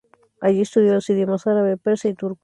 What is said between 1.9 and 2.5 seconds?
y turco.